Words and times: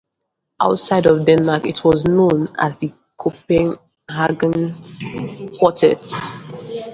Outside 0.59 1.05
of 1.05 1.25
Denmark 1.27 1.67
it 1.67 1.83
was 1.83 2.05
known 2.05 2.47
as 2.57 2.75
the 2.77 2.91
Copenhagen 3.19 4.73
Quartet. 5.53 6.01